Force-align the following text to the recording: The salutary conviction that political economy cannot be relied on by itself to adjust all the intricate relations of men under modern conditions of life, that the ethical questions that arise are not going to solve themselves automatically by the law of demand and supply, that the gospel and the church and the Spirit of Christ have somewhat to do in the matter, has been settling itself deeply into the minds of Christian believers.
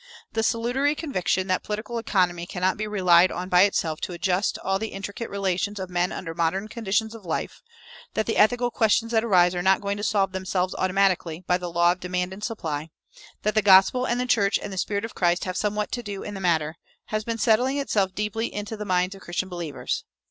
The 0.33 0.41
salutary 0.41 0.95
conviction 0.95 1.45
that 1.45 1.61
political 1.61 1.99
economy 1.99 2.47
cannot 2.47 2.75
be 2.75 2.87
relied 2.87 3.31
on 3.31 3.49
by 3.49 3.61
itself 3.65 4.01
to 4.01 4.13
adjust 4.13 4.57
all 4.57 4.79
the 4.79 4.87
intricate 4.93 5.29
relations 5.29 5.77
of 5.79 5.91
men 5.91 6.11
under 6.11 6.33
modern 6.33 6.69
conditions 6.69 7.13
of 7.13 7.23
life, 7.23 7.61
that 8.15 8.25
the 8.25 8.35
ethical 8.37 8.71
questions 8.71 9.11
that 9.11 9.23
arise 9.23 9.53
are 9.53 9.61
not 9.61 9.79
going 9.79 9.97
to 9.97 10.03
solve 10.03 10.31
themselves 10.31 10.73
automatically 10.75 11.43
by 11.45 11.59
the 11.59 11.71
law 11.71 11.91
of 11.91 11.99
demand 11.99 12.33
and 12.33 12.43
supply, 12.43 12.89
that 13.43 13.53
the 13.53 13.61
gospel 13.61 14.07
and 14.07 14.19
the 14.19 14.25
church 14.25 14.57
and 14.57 14.73
the 14.73 14.77
Spirit 14.79 15.05
of 15.05 15.13
Christ 15.13 15.45
have 15.45 15.55
somewhat 15.55 15.91
to 15.91 16.01
do 16.01 16.23
in 16.23 16.33
the 16.33 16.39
matter, 16.41 16.77
has 17.09 17.23
been 17.23 17.37
settling 17.37 17.77
itself 17.77 18.15
deeply 18.15 18.51
into 18.51 18.75
the 18.75 18.85
minds 18.85 19.13
of 19.13 19.21
Christian 19.21 19.49
believers. 19.49 20.03